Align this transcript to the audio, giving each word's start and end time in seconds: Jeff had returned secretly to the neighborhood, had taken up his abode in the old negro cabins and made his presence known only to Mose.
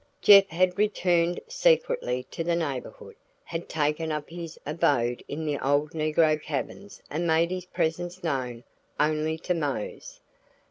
Jeff 0.19 0.47
had 0.47 0.79
returned 0.79 1.39
secretly 1.47 2.23
to 2.31 2.43
the 2.43 2.55
neighborhood, 2.55 3.15
had 3.43 3.69
taken 3.69 4.11
up 4.11 4.31
his 4.31 4.59
abode 4.65 5.23
in 5.27 5.45
the 5.45 5.59
old 5.59 5.91
negro 5.91 6.41
cabins 6.41 7.03
and 7.11 7.27
made 7.27 7.51
his 7.51 7.65
presence 7.65 8.23
known 8.23 8.63
only 8.99 9.37
to 9.37 9.53
Mose. 9.53 10.19